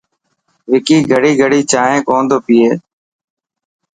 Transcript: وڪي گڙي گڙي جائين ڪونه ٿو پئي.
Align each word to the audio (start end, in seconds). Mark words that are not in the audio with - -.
وڪي 0.71 0.97
گڙي 1.11 1.31
گڙي 1.41 1.61
جائين 1.71 1.99
ڪونه 2.07 2.25
ٿو 2.29 2.37
پئي. 2.45 2.63